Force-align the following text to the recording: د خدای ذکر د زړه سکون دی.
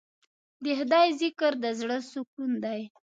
د 0.63 0.65
خدای 0.79 1.07
ذکر 1.21 1.51
د 1.63 1.65
زړه 1.79 1.97
سکون 2.11 2.51
دی. 2.63 2.81